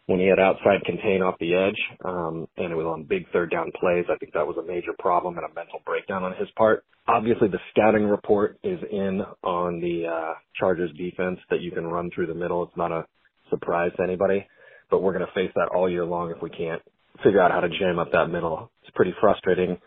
[0.06, 3.50] when he had outside contain off the edge, um, and it was on big third
[3.50, 4.04] down plays.
[4.10, 6.84] I think that was a major problem and a mental breakdown on his part.
[7.06, 12.10] Obviously, the scouting report is in on the uh, Chargers defense that you can run
[12.14, 12.64] through the middle.
[12.64, 13.06] It's not a
[13.50, 14.46] surprise to anybody,
[14.90, 16.82] but we're going to face that all year long if we can't
[17.22, 18.70] figure out how to jam up that middle.
[18.82, 19.78] It's pretty frustrating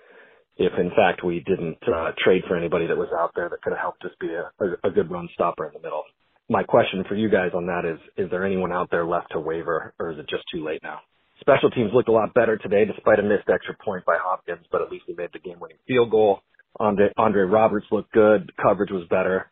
[0.58, 3.73] if in fact we didn't uh, trade for anybody that was out there that could
[3.73, 6.04] have helped us be a, a, a good run stopper in the middle.
[6.50, 9.40] My question for you guys on that is, is there anyone out there left to
[9.40, 11.00] waiver or is it just too late now?
[11.40, 14.82] Special teams looked a lot better today despite a missed extra point by Hopkins, but
[14.82, 16.42] at least he made the game winning field goal.
[16.80, 18.52] Andre, Andre Roberts looked good.
[18.62, 19.48] Coverage was better.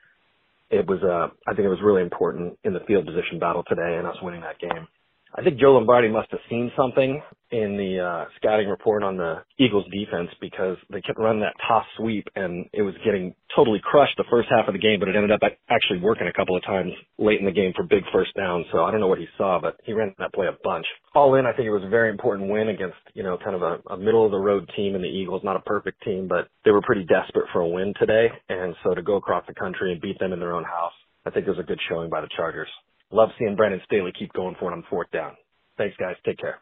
[0.70, 3.98] It was, uh, I think it was really important in the field position battle today
[3.98, 4.88] and us winning that game.
[5.36, 9.42] I think Joe Lombardi must have seen something in the uh, scouting report on the
[9.58, 14.14] Eagles defense because they kept running that toss sweep and it was getting totally crushed
[14.18, 16.64] the first half of the game, but it ended up actually working a couple of
[16.64, 18.66] times late in the game for big first downs.
[18.72, 20.86] So I don't know what he saw, but he ran that play a bunch.
[21.16, 23.64] All in, I think it was a very important win against, you know, kind of
[23.64, 26.48] a, a middle of the road team in the Eagles, not a perfect team, but
[26.64, 28.28] they were pretty desperate for a win today.
[28.50, 30.94] And so to go across the country and beat them in their own house,
[31.26, 32.70] I think it was a good showing by the Chargers.
[33.14, 35.34] Love seeing Brandon Staley keep going for it on fourth down.
[35.78, 36.16] Thanks, guys.
[36.26, 36.58] Take care.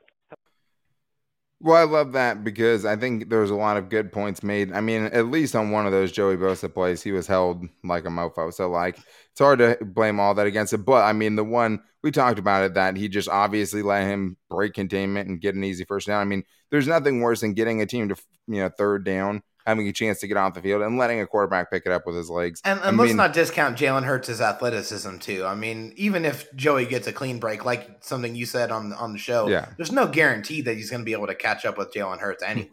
[1.62, 4.74] Well, I love that because I think there was a lot of good points made.
[4.74, 8.04] I mean, at least on one of those Joey Bosa plays, he was held like
[8.04, 8.52] a mofo.
[8.52, 10.80] So, like, it's hard to blame all that against it.
[10.80, 14.38] But I mean, the one we talked about it that he just obviously let him
[14.50, 16.20] break containment and get an easy first down.
[16.20, 18.16] I mean, there's nothing worse than getting a team to
[18.48, 21.28] you know third down, having a chance to get off the field, and letting a
[21.28, 22.62] quarterback pick it up with his legs.
[22.66, 25.46] And, I and let's not discount Jalen Hurts' athleticism too.
[25.46, 29.14] I mean, even if Joey gets a clean break, like something you said on on
[29.14, 29.68] the show, Yeah.
[29.78, 32.44] there's no guarantee that he's going to be able to catch up with Jalen Hurts
[32.44, 32.70] anyway.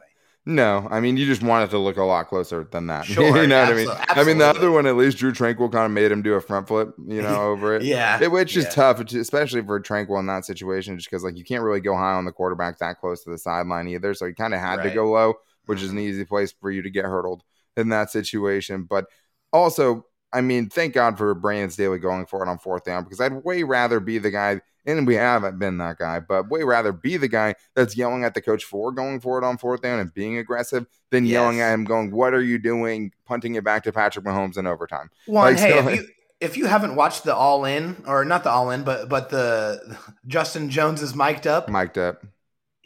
[0.47, 3.05] No, I mean you just want it to look a lot closer than that.
[3.07, 3.97] Sure, you know what I absolutely, mean?
[4.09, 6.41] I mean the other one, at least Drue Tranquill kind of made him do a
[6.41, 7.83] front flip, you know, over it.
[7.83, 11.45] Yeah, It- which is tough, especially for Tranquill in that situation, just because like you
[11.45, 14.15] can't really go high on the quarterback that close to the sideline either.
[14.15, 15.35] So he kind of had to go low,
[15.69, 17.43] which is an easy place for you to get hurdled
[17.77, 18.85] in that situation.
[18.85, 19.07] But
[19.53, 23.21] also, I mean, thank God for Brandon Staley going for it on fourth down because
[23.21, 26.93] I'd way rather be the guy, and we haven't been that guy, but way rather
[26.93, 30.01] be the guy that's yelling at the coach for going for it on fourth down
[30.01, 33.85] and being aggressive than yelling at him, going, "What are you doing?" punting it back
[33.85, 35.11] to Patrick Mahomes in overtime.
[35.27, 36.09] Well, Like, hey, so- if you
[36.41, 39.99] if you haven't watched the All In or not the All In, but but the
[40.27, 41.69] Justin Jones is mic'd up.
[41.69, 42.25] Mic'd up.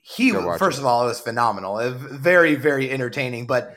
[0.02, 0.80] He first it.
[0.82, 3.46] of all it was phenomenal, eh, It was very very entertaining.
[3.46, 3.76] But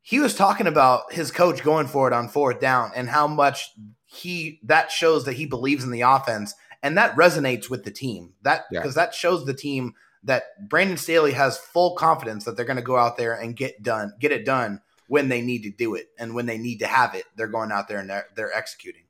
[0.00, 3.70] he was talking about his coach going for it on fourth down and how much
[4.04, 8.34] he that shows that he believes in the offense and that resonates with the team.
[8.42, 8.80] That Yeah.
[8.80, 12.82] because that shows the team that Brandon Staley has full confidence that they're going to
[12.82, 16.08] go out there and get done, get it done when they need to do it
[16.18, 17.24] and when they need to have it.
[17.36, 19.02] They're going out there and they're, they're executing.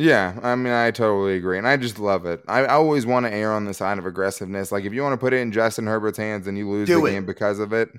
[0.00, 2.42] Yeah, I mean, I totally agree, and I just love it.
[2.48, 4.72] I, I always want to err on the side of aggressiveness.
[4.72, 7.02] Like, if you want to put it in Justin Herbert's hands and you lose Do
[7.02, 7.10] the it.
[7.10, 7.90] game because of it,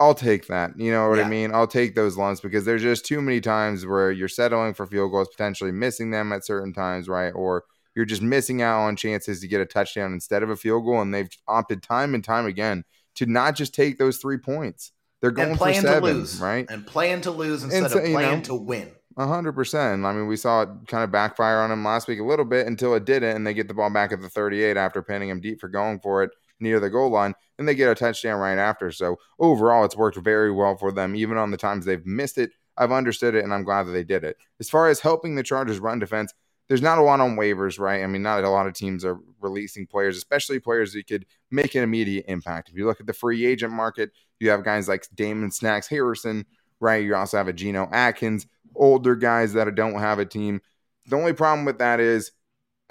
[0.00, 0.76] I'll take that.
[0.76, 1.54] You know what I mean?
[1.54, 5.12] I'll take those lumps because there's just too many times where you're settling for field
[5.12, 7.30] goals, potentially missing them at certain times, right?
[7.30, 7.62] Or
[7.94, 11.02] you're just missing out on chances to get a touchdown instead of a field goal,
[11.02, 12.82] and they've opted time and time again
[13.14, 14.90] to not just take those three points.
[15.20, 16.66] They're going and for seven, to lose, right?
[16.68, 18.90] And playing to lose instead so, of you playing know, to win.
[19.18, 20.04] Hundred percent.
[20.04, 22.66] I mean, we saw it kind of backfire on him last week a little bit
[22.66, 25.40] until it didn't, and they get the ball back at the 38 after pinning him
[25.40, 28.58] deep for going for it near the goal line, and they get a touchdown right
[28.58, 28.90] after.
[28.90, 32.52] So overall, it's worked very well for them, even on the times they've missed it.
[32.78, 34.36] I've understood it, and I'm glad that they did it.
[34.60, 36.32] As far as helping the Chargers run defense,
[36.68, 38.02] there's not a lot on waivers, right?
[38.02, 41.74] I mean, not a lot of teams are releasing players, especially players that could make
[41.74, 42.70] an immediate impact.
[42.70, 46.46] If you look at the free agent market, you have guys like Damon Snacks Harrison,
[46.80, 47.04] right?
[47.04, 50.60] You also have a Geno Atkins, older guys that don't have a team.
[51.06, 52.32] The only problem with that is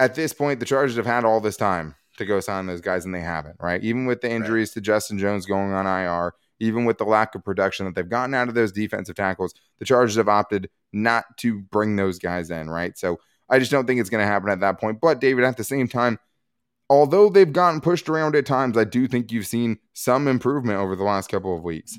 [0.00, 3.04] at this point, the Chargers have had all this time to go sign those guys,
[3.04, 3.82] and they haven't, right?
[3.82, 7.44] Even with the injuries to Justin Jones going on IR, even with the lack of
[7.44, 11.60] production that they've gotten out of those defensive tackles, the Chargers have opted not to
[11.60, 12.96] bring those guys in, right?
[12.98, 13.18] So
[13.48, 15.00] I just don't think it's going to happen at that point.
[15.00, 16.18] But David, at the same time,
[16.88, 20.94] although they've gotten pushed around at times, I do think you've seen some improvement over
[20.94, 21.98] the last couple of weeks.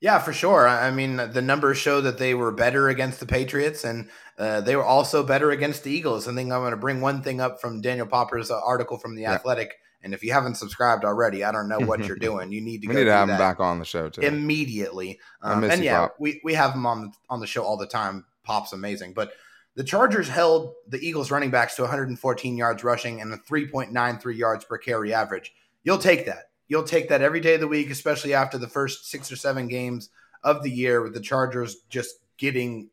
[0.00, 0.68] Yeah, for sure.
[0.68, 4.76] I mean, the numbers show that they were better against the Patriots, and uh, they
[4.76, 6.28] were also better against the Eagles.
[6.28, 9.14] I think I'm going to bring one thing up from Daniel Popper's uh, article from
[9.16, 9.32] the Yeah.
[9.32, 9.78] Athletic.
[10.02, 12.52] And if you haven't subscribed already, I don't know what you're doing.
[12.52, 14.20] You need to We go need to have that him back on the show too.
[14.20, 15.18] immediately.
[15.42, 16.16] Um, and you, yeah, Pop.
[16.20, 18.24] we, we have him on on the show all the time.
[18.44, 19.32] Pop's amazing, but
[19.74, 24.64] the Chargers held the Eagles running backs to 114 yards rushing and a 3.93 yards
[24.64, 25.52] per carry average.
[25.82, 26.50] You'll take that.
[26.68, 29.68] You'll take that every day of the week, especially after the first six or seven
[29.68, 30.10] games
[30.42, 32.90] of the year with the Chargers just getting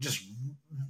[0.00, 0.24] just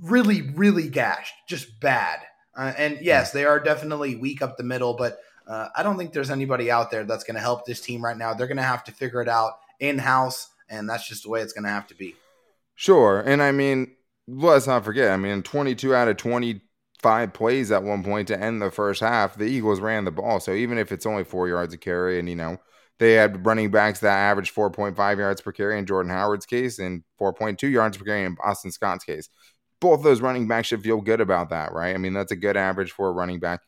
[0.00, 2.20] really, really gashed, just bad.
[2.56, 6.12] Uh, and yes, they are definitely weak up the middle, but uh, I don't think
[6.12, 8.34] there's anybody out there that's going to help this team right now.
[8.34, 11.40] They're going to have to figure it out in house, and that's just the way
[11.40, 12.14] it's going to have to be.
[12.74, 13.20] Sure.
[13.20, 13.92] And I mean,
[14.26, 16.16] let's not forget, I mean, 22 out of
[17.02, 20.40] 25 plays at one point to end the first half, the Eagles ran the ball.
[20.40, 22.58] So even if it's only four yards a carry, and, you know,
[22.98, 27.02] they had running backs that averaged 4.5 yards per carry in Jordan Howard's case and
[27.20, 29.28] 4.2 yards per carry in Boston Scott's case.
[29.80, 31.94] Both those running backs should feel good about that, right?
[31.94, 33.60] I mean, that's a good average for a running back.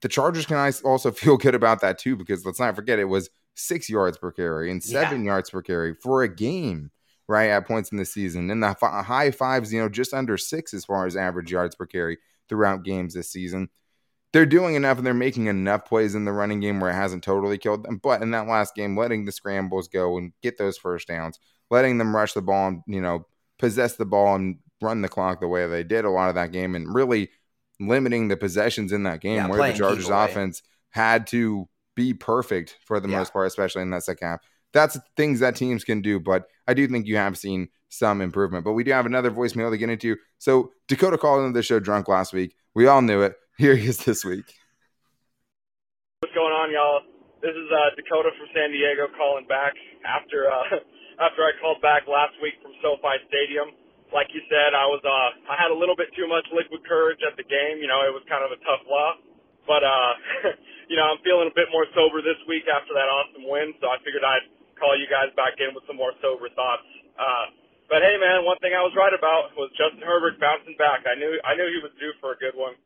[0.00, 3.28] The Chargers can also feel good about that too, because let's not forget it was
[3.54, 6.90] six yards per carry and seven yards per carry for a game
[7.26, 10.72] right at points in the season And the high fives you know just under six
[10.72, 13.68] as far as average yards per carry throughout games this season.
[14.32, 17.24] They're doing enough and they're making enough plays in the running game where it hasn't
[17.24, 17.98] totally killed them.
[18.02, 21.38] But in that last game letting the scrambles go and get those first downs
[21.70, 23.26] letting them rush the ball and you know
[23.58, 26.52] possess the ball and run the clock the way they did a lot of that
[26.52, 27.28] game and really
[27.80, 32.76] limiting the possessions in that game Yeah, where the chargers offense had to be perfect
[32.84, 33.18] for the Yeah.
[33.18, 34.40] most part especially in that second half
[34.72, 36.20] that's things that teams can do.
[36.20, 38.64] But I do think you have seen some improvement.
[38.64, 40.16] But we do have another voicemail to get into.
[40.38, 42.54] So Dakota called into the show drunk last week.
[42.74, 43.34] We all knew it.
[43.58, 44.46] Here he is this week.
[46.20, 47.02] What's going on, y'all?
[47.42, 50.82] This is uh, Dakota from San Diego calling back after uh,
[51.26, 53.70] after I called back last week from SoFi Stadium.
[54.10, 57.22] Like you said, I was uh, I had a little bit too much liquid courage
[57.22, 57.78] at the game.
[57.78, 59.22] You know, it was kind of a tough loss,
[59.70, 60.12] but uh,
[60.90, 63.70] you know, I'm feeling a bit more sober this week after that awesome win.
[63.78, 64.46] So I figured I'd
[64.78, 66.86] call you guys back in with some more sober thoughts.
[67.18, 67.46] Uh,
[67.90, 71.04] but hey, man, one thing I was right about was Justin Herbert bouncing back.
[71.08, 72.76] I knew I knew he was due for a good one.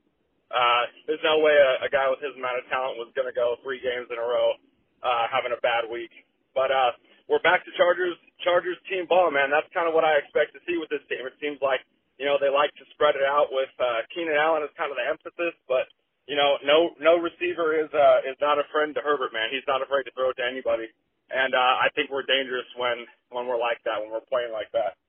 [0.53, 3.33] Uh, there's no way a, a guy with his amount of talent was going to
[3.33, 4.53] go three games in a row
[5.01, 6.13] uh, having a bad week.
[6.53, 6.93] But uh,
[7.27, 9.49] we're back to Chargers Chargers team ball, man.
[9.49, 11.25] That's kind of what I expect to see with this team.
[11.25, 11.81] It seems like
[12.21, 15.01] you know they like to spread it out with uh, Keenan Allen as kind of
[15.01, 15.89] the emphasis, but
[16.29, 19.49] you know no no receiver is uh, is not a friend to Herbert, man.
[19.49, 20.93] He's not afraid to throw it to anybody,
[21.33, 24.69] and uh, I think we're dangerous when when we're like that, when we're playing like
[24.77, 25.01] that.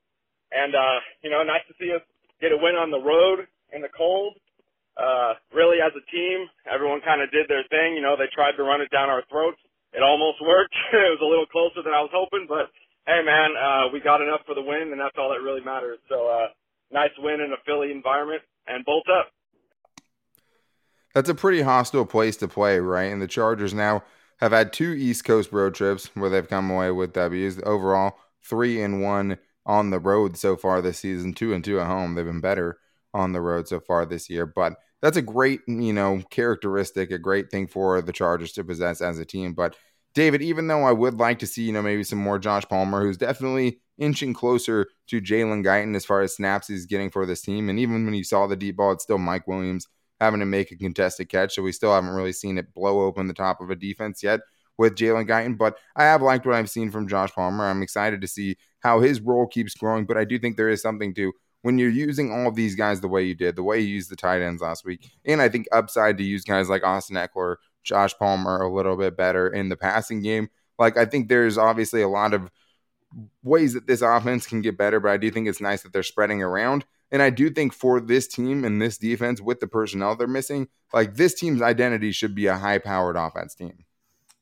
[0.52, 2.02] And uh, you know, nice to see us
[2.40, 4.40] get a win on the road in the cold.
[4.96, 7.98] Uh, really, as a team, everyone kind of did their thing.
[7.98, 9.60] You know, they tried to run it down our throats.
[9.92, 10.74] It almost worked.
[10.94, 12.70] it was a little closer than I was hoping, but
[13.06, 16.00] hey, man, uh, we got enough for the win, and that's all that really matters.
[16.10, 16.48] So, uh,
[16.92, 19.34] nice win in a Philly environment, and bolt up.
[21.14, 23.12] That's a pretty hostile place to play, right?
[23.12, 24.04] And the Chargers now
[24.44, 27.62] have had two East Coast road trips where they've come away with W's.
[27.64, 31.88] Overall, three and one on the road so far this season, two and two at
[31.88, 32.14] home.
[32.14, 32.78] They've been better
[33.14, 34.46] on the road so far this year.
[34.46, 39.00] But that's a great, you know, characteristic, a great thing for the Chargers to possess
[39.00, 39.54] as a team.
[39.54, 39.78] But
[40.14, 43.02] David, even though I would like to see, you know, maybe some more Josh Palmer,
[43.02, 47.42] who's definitely inching closer to Jalen Guyton as far as snaps he's getting for this
[47.42, 47.70] team.
[47.70, 49.88] And even when you saw the deep ball, it's still Mike Williams
[50.24, 51.56] having to make a contested catch.
[51.56, 54.42] So we still haven't really seen it blow open the top of a defense yet
[54.78, 55.58] with Jalen Guyton.
[55.58, 57.66] But I have liked what I've seen from Josh Palmer.
[57.66, 60.06] I'm excited to see how his role keeps growing.
[60.06, 61.34] But I do think there is something to
[61.64, 64.12] when you're using all of these guys the way you did, the way you used
[64.12, 67.56] the tight ends last week, and I think upside to use guys like Austin Ekeler,
[67.84, 70.50] Josh Palmer a little bit better in the passing game.
[70.78, 72.52] Like I think there's obviously a lot of
[73.44, 76.04] ways that this offense can get better, but I do think it's nice that they're
[76.04, 76.86] spreading around.
[77.14, 80.68] And I do think for this team and this defense with the personnel they're missing,
[80.92, 83.86] like this team's identity should be a high powered offense team.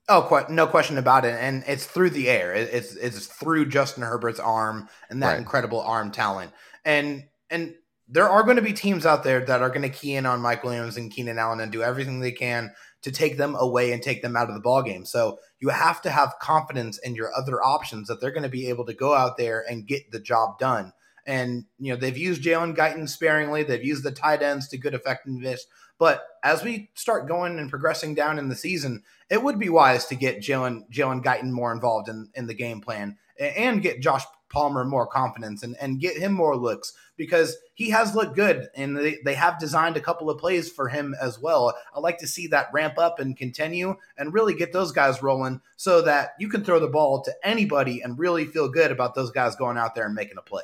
[0.08, 1.36] Oh, no question about it.
[1.40, 2.54] And it's through the air.
[2.54, 5.38] It's it's through Justin Herbert's arm and that right.
[5.38, 6.54] incredible arm talent.
[6.86, 7.76] And and
[8.08, 10.42] there are going to be teams out there that are going to key in on
[10.42, 14.02] Mike Williams and Keenan Allen and do everything they can to take them away and
[14.02, 15.06] take them out of the ball game.
[15.06, 18.68] So you have to have confidence in your other options that they're going to be
[18.68, 20.94] able to go out there and get the job done.
[21.26, 23.64] And you know they've used Jalen Guyton sparingly.
[23.64, 25.66] They've used the tight ends to good effectiveness.
[25.98, 30.06] But as we start going and progressing down in the season, it would be wise
[30.08, 34.24] to get Jalen Jalen Guyton more involved in, in the game plan and get Josh
[34.50, 38.98] Palmer more confidence and, and get him more looks because he has looked good and
[38.98, 41.74] they, they have designed a couple of plays for him as well.
[41.96, 45.62] I like to see that ramp up and continue and really get those guys rolling
[45.78, 49.32] so that you can throw the ball to anybody and really feel good about those
[49.32, 50.64] guys going out there and making a play.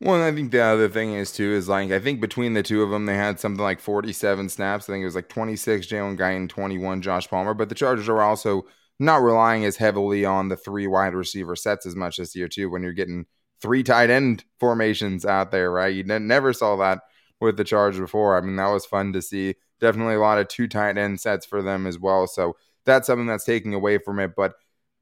[0.00, 2.82] Well, I think the other thing is too is like I think between the two
[2.82, 4.88] of them they had something like 47 snaps.
[4.88, 7.54] I think it was like 26 Jalen Guyton, 21 Josh Palmer.
[7.54, 8.66] But the Chargers are also
[8.98, 12.68] not relying as heavily on the three wide receiver sets as much this year too.
[12.70, 13.24] When you're getting
[13.62, 15.94] three tight end formations out there, right?
[15.94, 17.00] You never saw that
[17.40, 18.36] with the Chargers before.
[18.36, 19.54] I mean, that was fun to see.
[19.80, 22.26] Definitely a lot of two tight end sets for them as well.
[22.26, 24.32] So that's something that's taking away from it.
[24.36, 24.54] But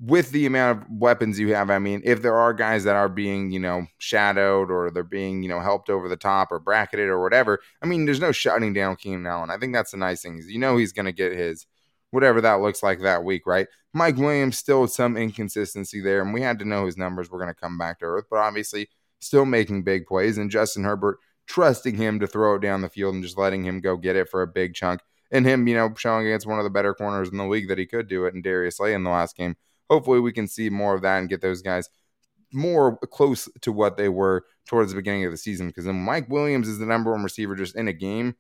[0.07, 3.09] with the amount of weapons you have, I mean, if there are guys that are
[3.09, 7.09] being, you know, shadowed or they're being, you know, helped over the top or bracketed
[7.09, 9.51] or whatever, I mean, there's no shutting down Keenan Allen.
[9.51, 10.37] I think that's the nice thing.
[10.37, 11.67] Is you know he's going to get his,
[12.11, 13.67] whatever that looks like that week, right?
[13.95, 17.55] Mike Williams still some inconsistency there, and we had to know his numbers were going
[17.55, 18.91] to come back to earth, but obviously
[19.21, 23.15] still making big plays, and Justin Herbert trusting him to throw it down the field
[23.15, 25.95] and just letting him go get it for a big chunk, and him, you know,
[25.97, 28.35] showing against one of the better corners in the league that he could do it,
[28.35, 29.57] and Darius Slay in the last game
[29.91, 31.89] hopefully we can see more of that and get those guys
[32.53, 35.67] more close to what they were towards the beginning of the season.
[35.67, 38.37] Because then Mike Williams is the number one receiver just in a game.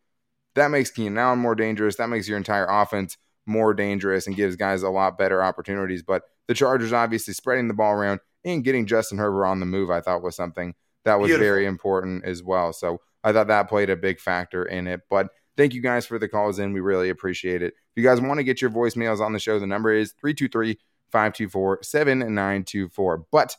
[0.54, 1.96] That makes Keenan Allen more dangerous.
[1.96, 6.02] That makes your entire offense more dangerous and gives guys a lot better opportunities.
[6.02, 9.90] But the Chargers obviously spreading the ball around and getting Justin Herbert on the move,
[9.90, 11.46] I thought was something that was Beautiful.
[11.46, 12.72] very important as well.
[12.72, 15.00] So I thought that played a big factor in it.
[15.10, 16.72] But thank you guys for the calls in.
[16.72, 17.74] We really appreciate it.
[17.74, 20.76] If you guys want to get your voicemails on the show, the number is 323-
[21.14, 23.26] 524 7924.
[23.30, 23.56] But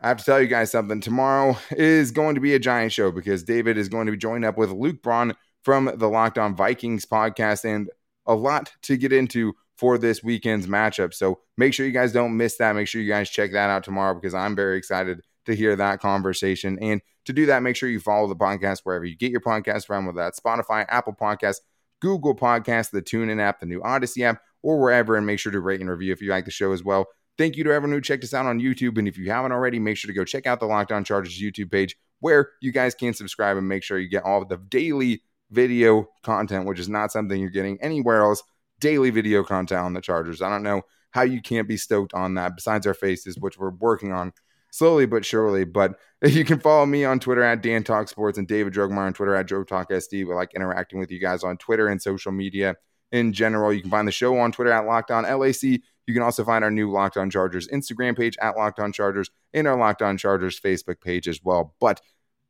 [0.00, 1.00] I have to tell you guys something.
[1.00, 4.44] Tomorrow is going to be a giant show because David is going to be joined
[4.44, 7.90] up with Luke Braun from the Locked On Vikings podcast and
[8.26, 11.12] a lot to get into for this weekend's matchup.
[11.12, 12.76] So make sure you guys don't miss that.
[12.76, 16.00] Make sure you guys check that out tomorrow because I'm very excited to hear that
[16.00, 16.78] conversation.
[16.80, 19.86] And to do that, make sure you follow the podcast wherever you get your podcast
[19.86, 21.60] from, whether that's Spotify, Apple Podcasts,
[22.00, 25.16] Google Podcasts, the TuneIn app, the new Odyssey app, or wherever.
[25.16, 27.06] And make sure to rate and review if you like the show as well.
[27.38, 28.98] Thank you to everyone who checked us out on YouTube.
[28.98, 31.40] And if you haven't already, make sure to go check out the Locked On Chargers
[31.40, 34.58] YouTube page where you guys can subscribe and make sure you get all of the
[34.58, 38.42] daily video content, which is not something you're getting anywhere else.
[38.78, 40.40] Daily video content on the Chargers.
[40.40, 43.70] I don't know how you can't be stoked on that besides our faces, which we're
[43.70, 44.32] working on
[44.70, 45.64] slowly but surely.
[45.64, 49.12] But you can follow me on Twitter at Dan Talk Sports and David Drogmar on
[49.12, 50.26] Twitter at Joe Talk SD.
[50.26, 52.76] We like interacting with you guys on Twitter and social media
[53.12, 53.72] in general.
[53.72, 55.62] You can find the show on Twitter at Locked On LAC.
[55.62, 59.30] You can also find our new Locked On Chargers Instagram page at Locked On Chargers
[59.54, 61.74] and our Locked On Chargers Facebook page as well.
[61.80, 62.00] But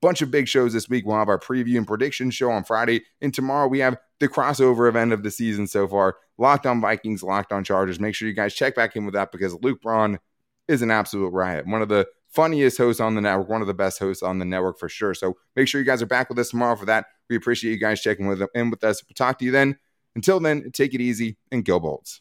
[0.00, 1.04] bunch of big shows this week.
[1.04, 4.88] We'll have our preview and prediction show on Friday, and tomorrow we have the crossover
[4.88, 6.16] event of the season so far.
[6.38, 8.00] Locked on Vikings, Locked on Chargers.
[8.00, 10.18] Make sure you guys check back in with that because Luke Braun
[10.68, 11.66] is an absolute riot.
[11.66, 14.44] One of the funniest hosts on the network, one of the best hosts on the
[14.44, 15.14] network for sure.
[15.14, 17.06] So make sure you guys are back with us tomorrow for that.
[17.28, 19.02] We appreciate you guys checking with in with us.
[19.02, 19.76] We'll talk to you then.
[20.16, 22.20] Until then, take it easy and go Bolts.